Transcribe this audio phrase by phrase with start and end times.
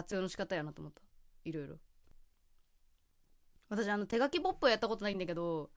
[0.00, 1.02] 活用の仕方やなと思った。
[1.44, 1.76] いろいろ。
[3.68, 5.70] 私あの手書きポップはやったことないんだけど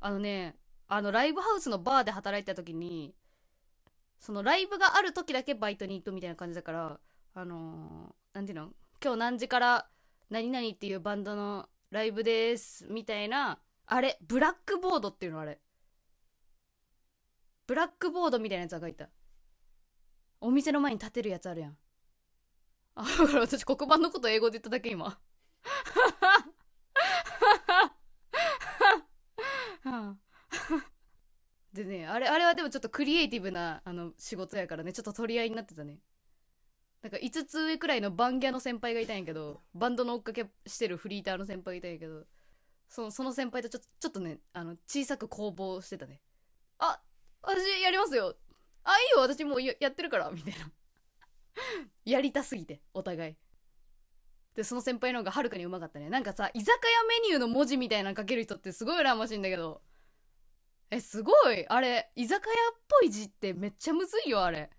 [0.00, 0.56] あのね
[0.88, 3.14] あのライブハウスのバーで働いてた時に
[4.18, 7.00] そのライブがある時だけバイトに行くみたいな感じだから
[7.34, 8.70] あのー、ていうの？
[9.00, 9.86] 今日何時から
[10.30, 15.60] 何々っていうバンドのライブですみたいなあれブラックボードっていうのあれ。
[17.68, 19.08] ブラックボードみたいなやつが書いた。
[20.40, 21.76] お店の前に立てるやつあるやん。
[22.96, 25.18] あだから私黒板のこと英語で言っただけ今。
[31.72, 34.92] でねあれあれはでもちょっとクリエイティブなあの仕事やからね。
[34.92, 35.98] ちょっと取り合いになってたね。
[37.02, 42.24] なんか5つ上くらいのバンギャの先輩がいたんやけどバンドの追っかけしてるフリーターの先輩がいたんやけど
[42.88, 46.22] そのその先輩とちょちょっとねあの小さく攻防してたね。
[46.78, 46.98] あ
[47.42, 48.34] 私やりますよ。
[48.84, 49.20] あいいよ。
[49.20, 50.30] 私もうやってるから。
[50.30, 50.70] みたいな。
[52.04, 53.36] やりたすぎてお互い。
[54.54, 56.08] でその先輩の方がはるかにうまかったね。
[56.08, 59.82] なんかさ居酒屋メニューの文字みたいなの書ける人ってすごい羨ましいんだけど。
[60.90, 61.66] えすごい！
[61.68, 64.70] あれ居酒屋っぽい字ってめっちゃむずいよあれ。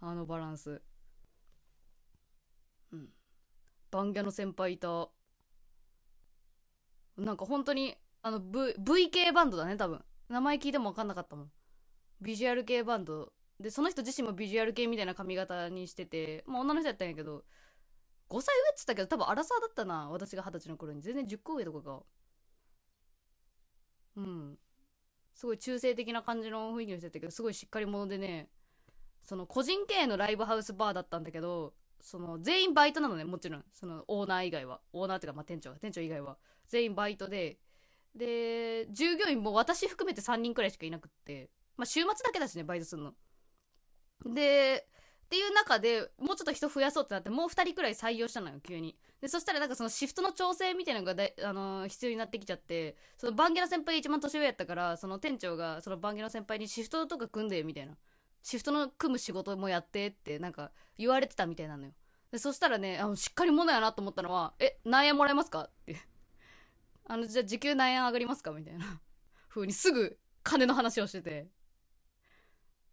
[0.00, 0.82] あのバランス。
[2.92, 3.08] うん。
[3.90, 5.10] バンギャの先輩いた。
[7.16, 10.04] なんか本当にあの、v、V 系バンドだね多分。
[10.28, 11.52] 名前聞いても分かんなかったもん。
[12.20, 17.44] ビジュアル系バンドでその人自身もビジュアル系みたいな髪型にしててまあ女の人やったんやけど
[18.28, 21.00] 5歳上っつったけど多分アラサーだったな私が二十歳の頃に。
[21.00, 22.00] 全然10個上とかが。
[24.16, 24.58] うん。
[25.34, 28.48] すごい中性的な感じの雰囲気をしてたけどすごいしっかり者でね
[29.22, 33.64] その個人経営のライブハウスバーだったんだけどその全員バイトなのねもちろん。
[33.72, 34.80] そのオーナー以外は。
[34.92, 36.36] オーナーっていうかまあ店長店長以外は。
[36.68, 37.58] 全員バイトで。
[38.14, 41.50] で従業員も私含めて3人くらいしかいなくって。
[41.76, 43.14] まあ週末だけだしねバイトするの。
[44.24, 44.86] で
[45.26, 48.96] っていう中でもうちょっと人増やそうってなってもう2人くらい採用したのよ急に。
[49.20, 57.96] でそしたらなんかそのシフトの調整みたいなのがだあのー、必要になってきちゃってそのバンゲラ先輩が一番年上やったからその店長がそのバンゲラ先輩にシフトとか組んでみたいな。
[58.42, 61.92] シフトの組む仕事もやってってなんか言われてたみたいなのよ。
[62.30, 65.96] でそしたらねあのしっかり者やなと思ったのは「え何円もらえますか?」って。
[67.08, 68.52] あのじゃあ時給何円上がりますか？
[68.52, 69.00] みたいな。
[69.48, 71.48] 風にすぐ金の話をしてて。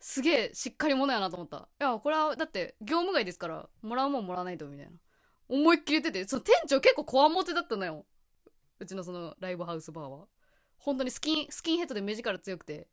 [0.06, 1.70] すげえしっかり者やなと思った。
[1.80, 4.92] いや、これはだって業務外ですから、もらうもんもらわないと、みたいな。
[5.48, 8.06] 思いっきり言ってて、その店長結構こわもてだったのよ。
[8.82, 10.28] うちのそのライブハウスバーは。
[10.76, 12.90] 本当にスキン、スキンヘッドで目力強くて、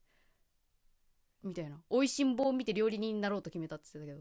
[1.42, 1.82] みたいな。
[1.90, 4.16] 美味しん坊を見て料理人になろうと決めたって言ってた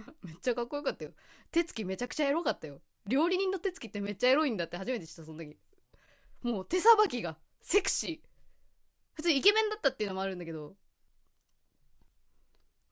[0.00, 0.14] けど。
[0.22, 1.10] めっちゃかっこよかったよ。
[1.50, 2.82] 手つきめちゃくちゃエロかったよ。
[3.08, 5.58] 料理人の手つきってめっちゃエロいんだって初めて知った、その時。
[6.42, 8.28] もう手さばきがセクシー。
[9.14, 10.76] 普通イケメンだったっていうのもあるんだけど、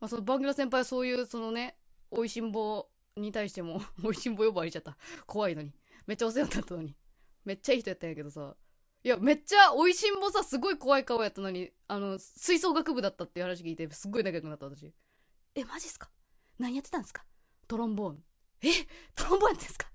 [0.03, 1.77] まあ、そのバンギラ先輩はそういうそのね
[2.11, 4.97] おいしん坊に対しても おいしん坊呼ばわりちゃった。
[5.27, 5.73] 怖いのに。
[6.09, 6.97] めっちゃお世話になったのに。
[7.45, 8.57] めっちゃいい人やったんやけどさ。
[9.05, 14.93] いやめっちゃおいしん坊さすごい怖い顔やったのにあの吹奏楽部だったっていう話聞いてすっごい仲良くなった私。
[15.55, 16.11] えマジっすか？
[16.59, 17.25] 何やってたんですか？
[17.69, 18.25] トロンボーン。
[18.63, 18.71] え？
[19.15, 19.89] トロンボーンやってんすか？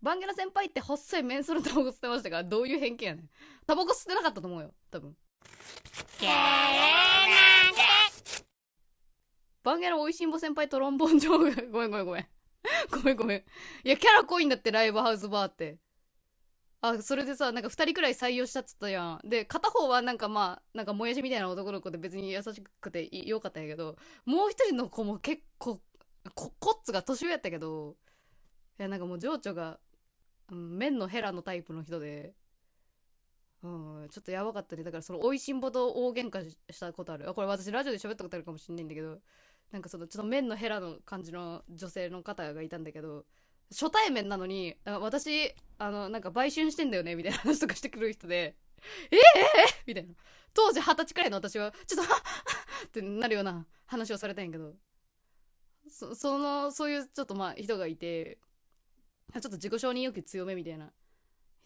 [0.00, 3.30] バンゲラ先輩って細いメンソールタバコ吸ってましたからどういう偏見やねん。
[3.66, 5.16] タバコ吸ってなかったと思うよ多分。
[9.64, 12.28] バンゲラおいしんぼ先輩トロンボン上 ごめんごめんごめん。
[12.90, 13.38] ごめんごめん。
[13.38, 15.78] いや、キャラ濃いんだって、ライブハウスバーって。
[16.82, 19.28] あ、それでさ、なんか二人くらい採用したっつったやん。
[19.28, 25.80] で、片方はなんかまあ、なんかもやしみたいな男の子で別に優しくてよかったんやけど、もう一人の子も結構、
[26.34, 27.96] こ、コッツが年上やったけど、
[28.78, 29.80] いや、なんかもう情緒が、
[30.50, 32.34] うん、麺のヘラのタイプの人で、
[33.62, 33.66] う
[34.04, 34.84] ん、ちょっとやばかったね。
[34.84, 37.26] だからその、おいしんぼと大喧嘩したことある。
[37.30, 39.22] あ、これ私ラジオで喋ったことあるかもしんないんだけど、
[39.72, 43.24] なんかそのちょっと麺のヘラの感じの女性の方がいたんだけど
[43.70, 48.56] 初対面なのに私あのなんか売春してんだよねみたいな話とかしてくる人で
[49.10, 50.14] えー、えー、みたいな。
[50.54, 52.12] 当時二十歳くらいの私はちょっと
[52.86, 54.74] ってなるような話をされたんやけど
[55.88, 58.38] そそのそういうちょっとまあ人がいて
[59.32, 60.92] ちょっと自己承認欲求強めみたいな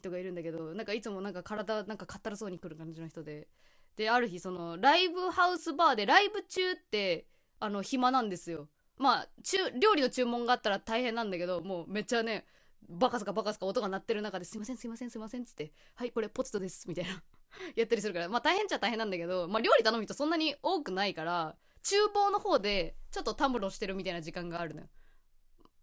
[0.01, 3.49] 人がいるんだけどなんかいつもなんか体なんかかったらそうに来る感じの人で。
[3.97, 7.27] である日そのライブハウスバーでライブ中って
[7.61, 8.69] あの暇なんですよ。
[8.97, 12.45] まあ中料理の注文があったら大変なんだけどもうめっちゃね
[12.89, 17.23] バカすかバカすか音が鳴ってる中ですいませんすいませんすいませんっつってはいこれポテトですみたいな
[17.77, 18.29] やったりするから。
[18.29, 24.89] まあ大変っちゃ大変なんだけどまあ料理頼む人そんなに多くないから厨房の方でちょっとたむろしてるみたいな時間があるのよ。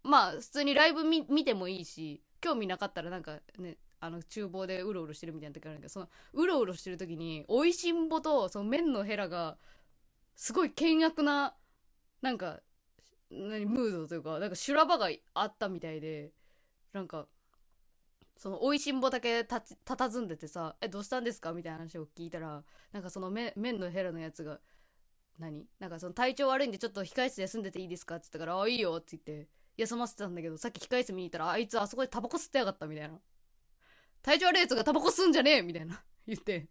[0.02, 9.58] まあ普通にライブ見てもいいし興味なかったらなんかねあの厨房でうろうろしてるみたいな時あるんだけどそのうろうろしてる時においしんぼとその麺のヘラが
[10.36, 11.56] すごい険悪な
[12.22, 12.60] なんか
[13.30, 16.32] 何ムードというかなんか修羅場があったみたいで
[16.92, 17.26] なんか
[18.36, 24.60] その美味しんぼだけたち佇んでてさ「えどうしたんですか?」みたいな話を聞いたらなんかその麺のヘラのやつが
[25.38, 25.66] 何？
[25.78, 28.16] なんかその体調悪いんでちょっと控室休んでていいですか？
[28.16, 33.18] って言ったから「あいいよ」って言って休ませてたんだけどさっき控室見に行ったらあいつあそこでタバコ吸ってやがったみたいな
[34.22, 35.62] 体調悪いやつがタバコ吸うんじゃねえ！
[35.62, 36.68] みたいな言って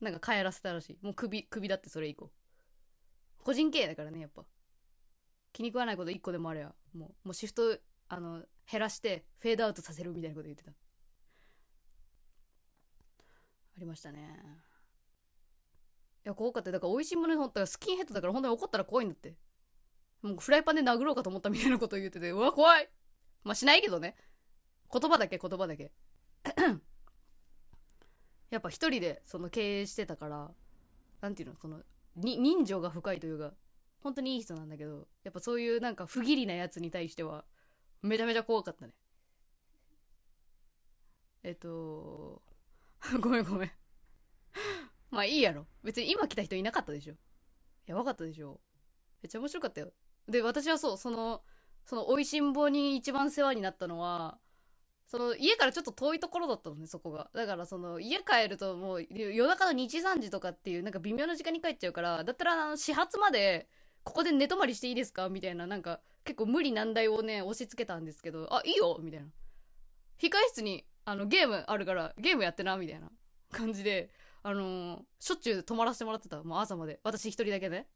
[0.00, 0.98] なんか帰らせたらしい。
[1.02, 2.30] もう首首だってそれ以降。
[3.42, 4.44] 個人経営だからねやっぱ。
[5.52, 7.78] 気に食わないこと1個でもあればもうもうシフト
[8.08, 10.70] あの減らしてフェードアウトさせるみたいなこと言ってた。
[10.70, 10.74] あ
[13.78, 14.38] りましたね。
[16.24, 16.70] いや怖かった。
[16.70, 19.34] だから美味しいものにったらスキンヘッドだから本当に怒ったら怖いんだって。
[20.22, 22.88] もうフライパンで殴ろうかと思ったみたいなこと言っててうわ怖い。
[23.42, 24.14] まあしないけどね。
[24.92, 25.90] 言葉だけ言葉だけ。
[28.50, 30.50] やっぱ一人でその経営してたから
[31.20, 31.80] なんていうのその
[32.16, 33.52] に人情が深いというか
[34.02, 37.44] 本当にいい人なんだけどやっぱそういうなんか不義理なやつに対しては
[38.02, 38.94] めちゃめちゃ怖かったね。
[41.44, 42.42] えっと
[43.20, 43.70] ごめんごめん。
[45.10, 45.66] まあいいやろ。
[45.82, 47.14] 別に今来た人いなかったでしょ。
[47.86, 48.60] やばかったでしょ。
[49.22, 49.92] めっちゃ面白かったよ。
[50.28, 51.44] で私はそうその
[51.84, 54.38] その美味しんぼに一番世話になったのは
[55.12, 57.28] その家からちょっと遠いところだったのねそこが。
[57.34, 63.68] だからその家帰るともう夜中の2時3時とかっていうなんか微妙な時間に帰っちゃうからだったらあの始発まで
[64.04, 69.26] ここで寝泊まりしていいですかみたいななんか結構無理難題をね押し付けたんですけどあいいよみたいな。
[70.18, 73.10] 控室にあのゲームあるからゲームやってなみたいな
[73.52, 74.08] 感じで
[74.42, 76.42] あのー、しょっちゅう泊まらせてもらってた。
[76.42, 77.00] もう朝まで。
[77.04, 77.86] 私一人だけね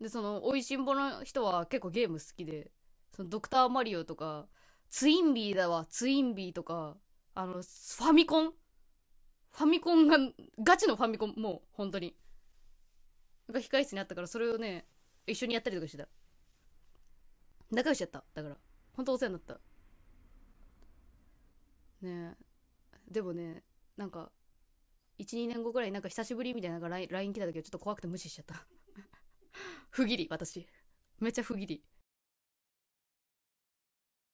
[0.00, 2.72] でそのおいしんぼの人は結構ゲーム好きで
[3.12, 4.48] そのドクターマリオとか
[4.90, 6.96] ツインビーだわツインビーとか
[7.34, 8.52] あのファミコン？
[9.50, 10.16] ファミコンが
[10.62, 12.14] ガチのファミコンもう本当に。
[13.50, 14.86] が控室にあったからそれをね
[15.26, 16.08] 一緒にやったりとかしてた。
[17.70, 18.56] 仲良しちゃっただから。
[18.94, 19.54] 本当お世話になった。
[22.02, 22.36] ねえ。
[23.10, 23.62] でもね
[23.96, 24.30] なんか
[25.18, 28.66] 12年後ぐらいなんか久しぶりみたいな LINE 来た時はちょっと怖くて無視しちゃった。
[29.90, 30.66] 不義理私。
[31.20, 31.82] めっちゃ不義理。